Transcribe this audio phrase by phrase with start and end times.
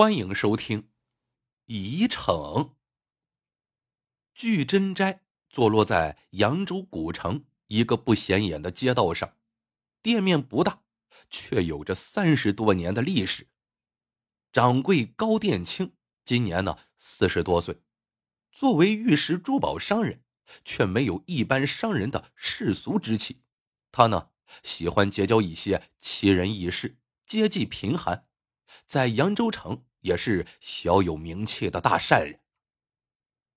[0.00, 0.80] 欢迎收听
[1.66, 2.34] 《宜城》。
[4.32, 5.20] 聚珍斋
[5.50, 9.36] 坐落在扬州古城一个不显眼的街道上，
[10.00, 10.84] 店面不大，
[11.28, 13.48] 却有着三十多年的历史。
[14.50, 15.92] 掌柜高殿清
[16.24, 17.82] 今年呢四十多岁，
[18.50, 20.22] 作为玉石珠宝商人，
[20.64, 23.42] 却没有一般商人的世俗之气。
[23.92, 24.30] 他呢
[24.62, 26.96] 喜欢结交一些奇人异士，
[27.26, 28.28] 接济贫寒。
[28.86, 32.40] 在扬州城也是小有名气的大善人。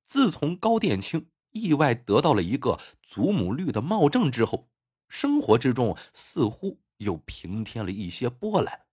[0.05, 4.69] 自从高殿青意外得到了一个祖母绿的帽证之后，
[5.07, 8.85] 生活之中似乎又平添了一些波澜。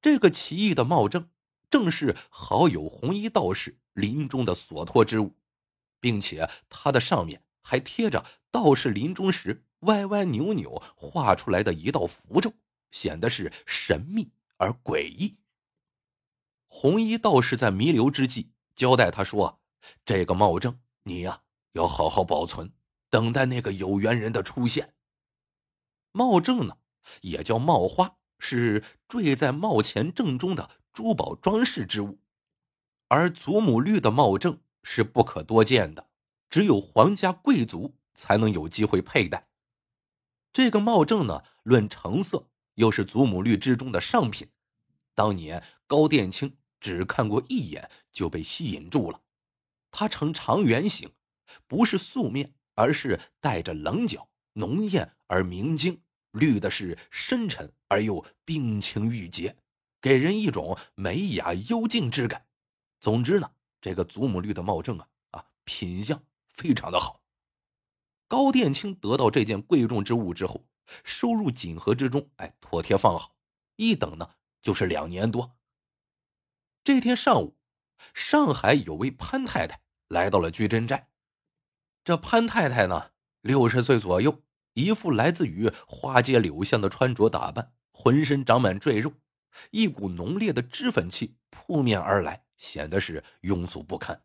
[0.00, 1.30] 这个奇异的帽证
[1.70, 5.36] 正是好友红衣道士临终的所托之物，
[6.00, 12.52] 并且它的上面还贴着道士临终时歪歪扭扭画出来的一道符咒，
[12.90, 14.32] 显得是神秘。
[14.58, 15.36] 而诡异。
[16.74, 19.60] 红衣道士在弥留之际交代他说
[20.06, 22.72] ：“这个帽证，你呀要好好保存，
[23.10, 24.94] 等待那个有缘人的出现。”
[26.12, 26.78] 帽证呢，
[27.20, 32.18] 也叫帽花，是坠在帽前正中的珠宝装饰之物。
[33.08, 36.08] 而祖母绿的帽证是不可多见的，
[36.48, 39.46] 只有皇家贵族才能有机会佩戴。
[40.54, 42.48] 这个帽证呢，论成色。
[42.76, 44.48] 又是祖母绿之中的上品，
[45.14, 49.22] 当年高殿清只看过一眼就被吸引住了。
[49.90, 51.10] 它呈长圆形，
[51.66, 56.02] 不是素面，而是带着棱角，浓艳而明晶，
[56.32, 59.56] 绿的是深沉而又冰清玉洁，
[60.00, 62.44] 给人一种美雅幽静之感。
[63.00, 67.22] 总之呢，这个祖母绿的帽正啊啊，品相非常的好。
[68.26, 70.66] 高殿青得到这件贵重之物之后。
[71.04, 73.36] 收入锦盒之中，哎，妥帖放好，
[73.76, 74.28] 一等呢
[74.60, 75.56] 就是两年多。
[76.84, 77.56] 这天上午，
[78.12, 81.08] 上海有位潘太太来到了居真斋。
[82.02, 84.42] 这潘太太呢，六十岁左右，
[84.74, 89.12] 一副来自于花街柳巷的穿着打扮，浑身长满赘肉，
[89.70, 94.24] 一股浓烈的脂粉气扑面而来，显得是庸俗不堪。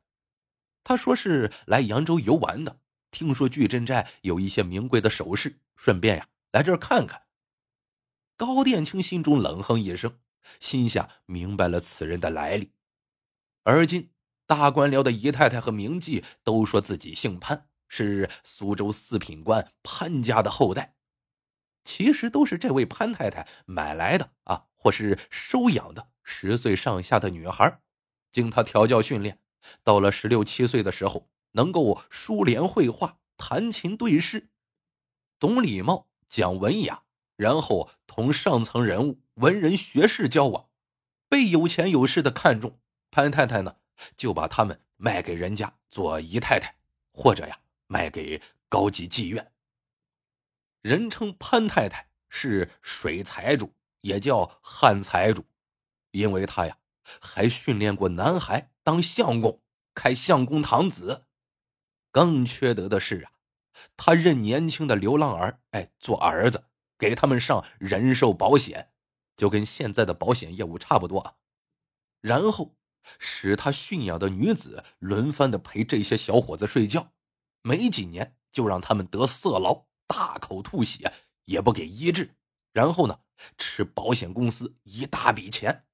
[0.84, 2.80] 她说是来扬州游玩的，
[3.12, 6.28] 听说聚真斋有一些名贵的首饰，顺便呀。
[6.52, 7.22] 来这儿看看。
[8.36, 10.18] 高殿清心中冷哼一声，
[10.60, 12.74] 心下明白了此人的来历。
[13.64, 14.12] 而今
[14.46, 20.96] 大官僚的姨太太和名妓都说自己姓潘，是苏州四品官潘家的后代，
[21.84, 27.82] 其实都是这位潘太太买来的啊，或是收养的十岁上下的女孩。
[28.32, 29.40] 经她调教训练，
[29.84, 34.50] 到了十六七岁的时候，能够书联绘画、弹琴对诗，
[35.40, 36.08] 懂礼貌。
[36.30, 37.04] 讲文雅，
[37.38, 40.68] 然后同上层人物、文人学士交往，
[41.30, 42.80] 被有钱有势的看中。
[43.10, 43.78] 潘太太呢，
[44.18, 46.76] 就把他们卖给人家做姨太太，
[47.14, 49.54] 或者呀，卖给高级妓院。
[50.82, 55.46] 人称潘太太是水财主，也叫汉财主，
[56.12, 56.78] 因为他呀，
[57.22, 59.62] 还训练过男孩当相公，
[59.94, 61.26] 开相公堂子。
[62.12, 63.32] 更缺德的是啊。
[63.96, 66.64] 他认年轻的流浪儿，哎，做儿子，
[66.98, 68.92] 给他们上人寿保险，
[69.36, 71.36] 就跟现在的保险业务差不多啊。
[72.22, 72.76] 然后
[73.20, 77.14] 使他驯养的女子轮番的陪这些小伙子睡觉，
[77.62, 81.14] 没几年就让他们得色痨，大口吐血，
[81.46, 82.36] 也不给医治。
[82.74, 83.20] 然后呢，
[83.58, 85.86] 吃保险公司一大笔钱。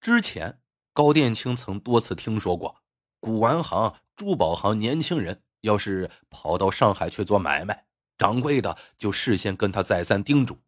[0.00, 0.60] 之前
[0.92, 2.82] 高殿清曾多次听说过，
[3.20, 5.42] 古玩行、珠宝行年轻人。
[5.62, 7.86] 要是跑到上海去做买卖，
[8.18, 10.58] 掌柜的就事先跟他再三叮嘱，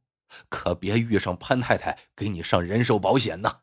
[0.48, 3.62] 可别遇上潘太太给你上人寿保险呐。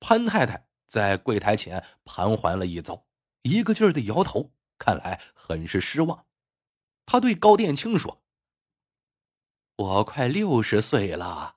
[0.00, 3.06] 潘太太在柜台前盘桓了一遭，
[3.42, 6.26] 一个劲儿的摇头，看来很是失望。
[7.06, 8.22] 他对高殿清说
[9.76, 11.56] ：“我快六十岁了，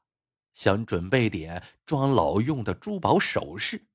[0.54, 3.88] 想准备点装老用的珠宝首饰，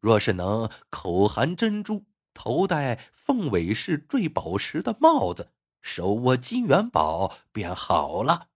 [0.00, 2.06] 若是能口含珍珠。”
[2.38, 5.54] 头戴凤尾式坠宝石的帽子，
[5.86, 8.48] 手握金元宝便好了。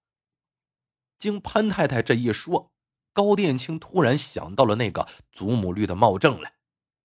[1.17, 2.73] 经潘太太这一说，
[3.13, 6.55] 高殿青突然想到了那个祖母绿的帽正来，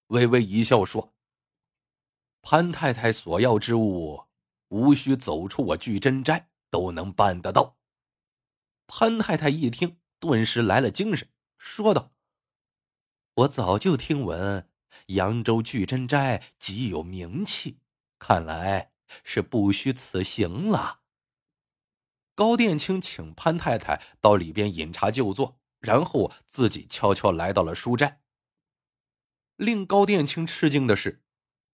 [0.07, 1.13] 微微一笑说
[2.41, 4.25] ：“潘太太所要之物，
[4.69, 7.77] 无需走出我聚珍斋都能办得到。”
[8.87, 11.29] 潘太太一听，顿时来了精神，
[11.59, 12.11] 说道
[13.35, 14.67] ：“我早就听闻。”
[15.07, 17.77] 扬州聚珍斋极有名气，
[18.17, 18.93] 看来
[19.23, 21.01] 是不虚此行了。
[22.33, 28.21] 高殿青请潘太太到里边饮茶就坐，然后自己悄悄来到了书斋。
[29.55, 31.23] 令高殿青吃惊的是，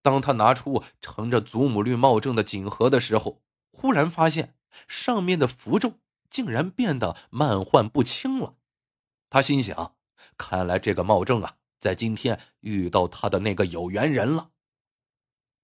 [0.03, 3.41] 当他拿出盛着祖母绿帽正的锦盒的时候，
[3.71, 4.55] 忽然发现
[4.87, 5.99] 上面的符咒
[6.29, 8.55] 竟然变得漫幻不清了。
[9.31, 9.95] 他心想：
[10.37, 14.51] 看来这个帽正啊，在今天遇到他的那个有缘人了。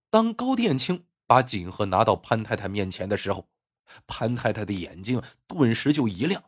[0.10, 3.48] 当高殿青把锦盒拿到潘太太面前的时候，
[4.08, 6.44] 潘太太的眼睛顿时就一亮。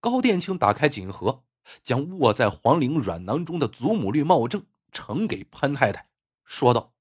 [0.00, 1.44] 高殿清打开锦盒，
[1.82, 6.08] 将握在黄绫软囊中的祖母绿帽正呈给潘太太，
[6.44, 6.94] 说道：“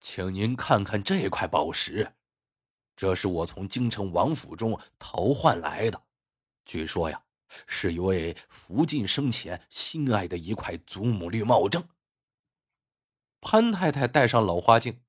[0.00, 2.14] 请您看看这块宝石，
[2.96, 6.02] 这是我从京城王府中淘换来的。
[6.64, 7.22] 据说呀，
[7.66, 11.86] 是一位福晋生前心爱的一块祖母绿帽正。”
[13.40, 15.00] 潘太太戴上老花镜，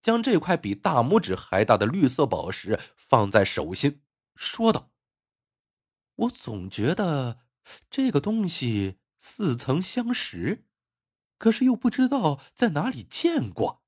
[0.00, 4.02] 将这块比大拇指还大的绿色宝石放在手心，
[4.34, 4.90] 说道
[6.16, 7.40] ：“我总觉得
[7.90, 10.64] 这个东西似曾相识，
[11.36, 13.82] 可是又不知道在哪里见过。”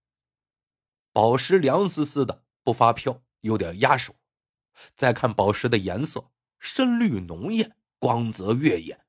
[1.13, 4.15] 宝石凉丝丝的，不发飘，有点压手。
[4.95, 9.07] 再看宝石的颜色，深绿浓艳，光泽悦眼。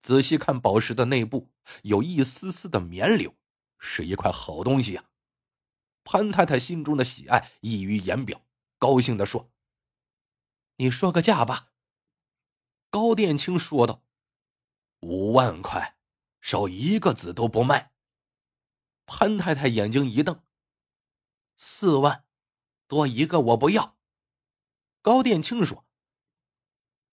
[0.00, 1.50] 仔细看宝石的内部，
[1.82, 3.34] 有一丝丝的棉柳。
[3.78, 5.04] 是一块好东西呀！
[6.06, 8.40] 潘太太心中的喜爱溢于言表，
[8.78, 9.50] 高兴的说
[10.78, 11.72] ：“你说个价吧。”
[12.88, 14.04] 高殿清说道
[15.02, 15.98] ：“五万块，
[16.40, 17.90] 少一个子都不卖。”
[19.04, 20.44] 潘太太眼睛一瞪
[21.58, 22.24] ：“四万，
[22.86, 23.98] 多一个我不要。”
[25.02, 25.84] 高殿清说：“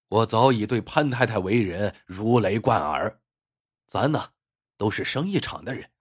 [0.08, 3.24] 我早已对潘太太为人如雷贯耳，
[3.88, 4.34] 咱呢
[4.78, 5.92] 都是生意场的人。”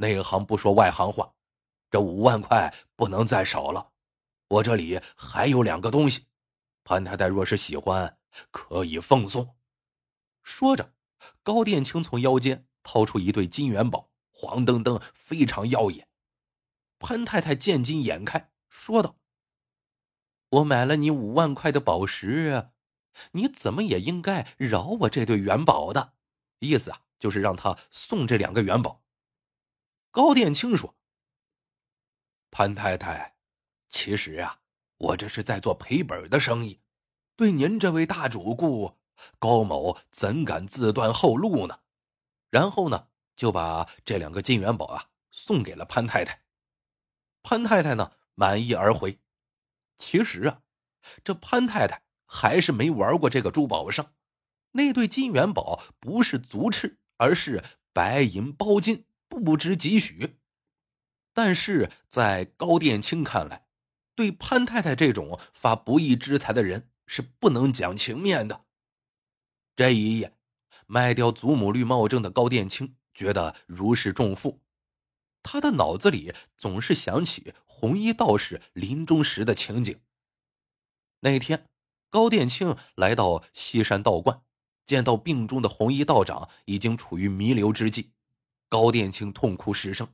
[0.00, 1.34] 内行不说外行话，
[1.90, 3.92] 这五万块不能再少了。
[4.48, 6.26] 我这里还有两个东西，
[6.84, 8.18] 潘太太若是喜欢，
[8.50, 9.56] 可以奉送。
[10.42, 10.94] 说着，
[11.42, 16.08] 高殿清从腰间掏出一对金元宝，黄澄澄，非常耀眼。
[16.98, 19.16] 潘太太见金眼开，说道
[20.50, 22.70] ：“我买了你五万块的宝石，
[23.32, 26.14] 你怎么也应该饶我这对元宝的。
[26.60, 29.02] 意思啊，就是让他送这两个元宝。”
[30.10, 30.96] 高殿清说
[32.50, 33.36] ：“潘太太，
[33.88, 34.60] 其实啊，
[34.96, 36.80] 我这是在做赔本的生意。
[37.36, 38.98] 对您这位大主顾，
[39.38, 41.80] 高某怎敢自断后路呢？”
[42.50, 46.42] 然后呢，就把这两个金元宝啊送给了潘太太。
[47.42, 49.18] 潘太太呢，满意而回。
[49.98, 50.62] 其实啊，
[51.22, 54.14] 这潘太太还是没玩过这个珠宝商。
[54.72, 57.62] 那对金元宝不是足赤，而是
[57.92, 59.04] 白银包金。
[59.30, 60.37] 不值几许，
[61.38, 63.68] 但是在高殿青看来，
[64.16, 68.64] 对潘太太这种发不义之财的人是不能讲情面的。
[69.76, 70.36] 这一夜，
[70.88, 74.58] 卖掉祖母绿帽证的高殿青觉得如释重负，
[75.44, 80.00] 他的脑子里总是想起红衣道士临终时的情景。
[81.20, 81.68] 那天，
[82.10, 84.42] 高殿青来到西山道观，
[84.84, 88.10] 见到病中的红衣道长已经处于弥留之际。
[88.68, 90.08] 高殿青痛哭失声。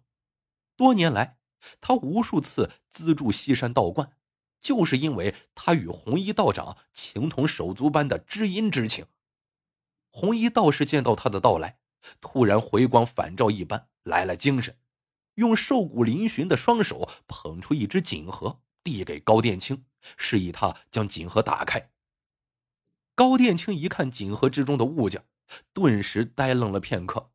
[0.77, 1.39] 多年来，
[1.81, 4.13] 他无数次资助西山道观，
[4.61, 9.07] 就是因为他与红衣道长情同手足般的知音之情。
[10.11, 11.79] 红衣道士见到他的到来，
[12.21, 14.77] 突然回光返照一般来了精神，
[15.35, 19.85] 用瘦骨嶙峋的双手捧出一只锦盒，递给高殿青，
[20.17, 21.91] 示意他将锦盒打开。
[23.15, 25.25] 高殿青一看锦盒之中的物件，
[25.73, 27.31] 顿时呆愣了片刻。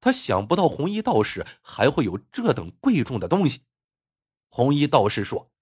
[0.00, 3.62] 他想不到红衣道士还会有这等贵重的东西。
[4.48, 5.52] 红衣道士说：“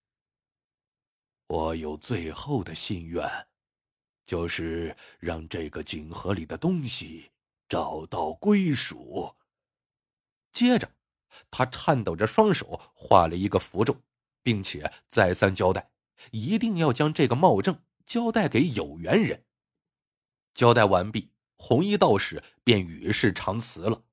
[1.49, 3.49] 我有最后的心愿，
[4.27, 7.33] 就是让这个锦盒里的东西
[7.69, 9.35] 找到归属。”
[10.53, 10.91] 接着，
[11.51, 14.01] 他颤抖着双手画了一个符咒，
[14.43, 15.91] 并且再三交代，
[16.31, 19.45] 一定要将这个帽正交代给有缘人。
[20.55, 24.05] 交代完毕，红衣道士便与世长辞了。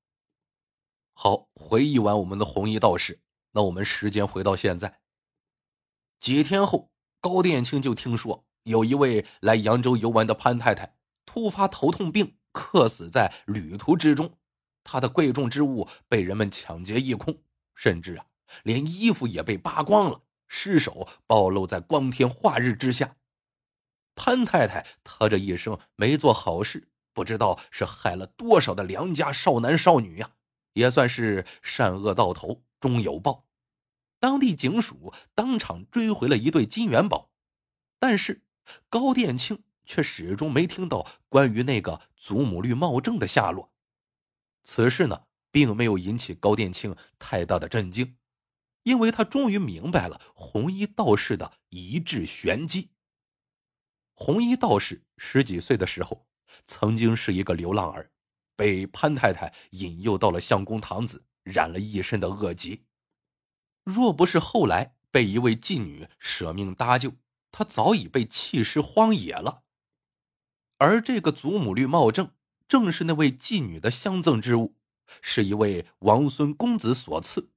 [1.17, 4.99] 好，回忆完我们的红衣道士，那我们时间回到现在。
[6.19, 6.91] 几天后，
[7.21, 14.37] 高殿青就听说有一位来扬州游玩的潘太太突发头痛病，客死在旅途之中，
[14.83, 17.41] 她的贵重之物被人们抢劫一空，
[17.73, 18.25] 甚至啊，
[18.63, 23.15] 连衣服也被扒光了，尸首暴露在光天化日之下。
[24.15, 30.31] 潘太太她这一生没做好事，不知道是害了多少的良家少男少女呀。
[30.75, 33.47] 也算是善恶到头终有报，
[34.19, 37.31] 当地警署当场追回了一对金元宝，
[37.97, 38.43] 但是
[38.89, 43.71] 高殿清却始终没听到关于那个祖母绿帽正的下落。
[44.63, 48.17] 此事呢，并没有引起高殿庆太大的震惊，
[48.83, 52.91] 因为他终于明白了红衣道士的一致玄机。
[54.13, 56.27] 红衣道士十几岁的时候，
[56.65, 58.11] 曾经是一个流浪儿，
[58.55, 62.83] 被潘太太引诱到了相公堂子，染了一身的恶疾。
[63.83, 67.13] 若不是后来被一位妓女舍命搭救，
[67.51, 69.63] 他早已被弃尸荒野了。
[70.77, 72.31] 而这个祖母绿茂正，
[72.67, 74.75] 正是那位妓女的相赠之物，
[75.21, 77.49] 是一位王孙公子所赐。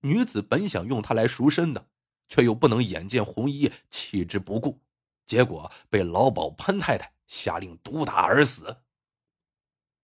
[0.00, 1.88] 女子本想用它来赎身的，
[2.28, 4.80] 却又不能眼见红衣弃之不顾。
[5.26, 8.78] 结果被老鸨潘太太下令毒打而死。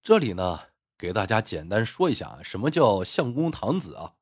[0.02, 0.62] 这里呢，
[0.98, 4.14] 给大家简单说一下什么叫相公堂子啊？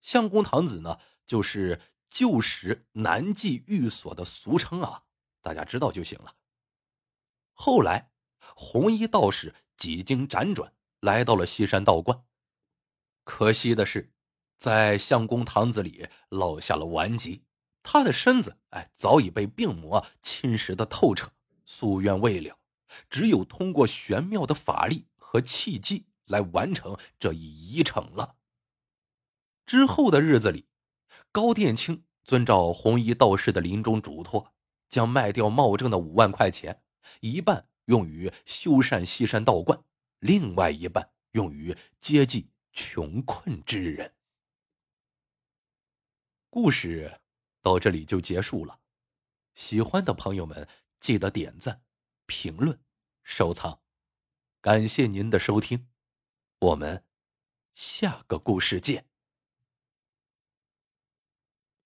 [0.00, 5.02] 相公堂子呢，就是旧时南妓寓所的俗称啊，
[5.42, 6.36] 大家知道就行了。
[7.52, 8.12] 后来，
[8.54, 12.22] 红衣道士几经辗转，来到了西山道观。
[13.24, 14.12] 可惜的是，
[14.56, 17.42] 在相公堂子里落下了顽疾。
[17.82, 21.32] 他的身子，哎，早已被病魔侵蚀的透彻，
[21.66, 22.56] 夙愿未了，
[23.10, 28.36] 只有通过玄妙的法力和契机来完成这一遗程了。
[29.66, 30.68] 之后的日子里，
[31.32, 34.54] 高殿清遵照红衣道士的临终嘱托，
[34.88, 36.84] 将卖掉茂正的五万块钱，
[37.18, 39.82] 一半用于修缮西山道观，
[40.20, 44.14] 另外一半用于接济穷困之人。
[46.48, 47.20] 故事。
[47.60, 48.78] 到这里就结束了，
[49.54, 50.68] 喜欢的朋友们
[51.00, 51.82] 记得点赞、
[52.26, 52.78] 评论、
[53.22, 53.80] 收藏，
[54.64, 55.88] 感谢您的收听，
[56.58, 57.04] 我们
[57.74, 59.04] 下个故事见。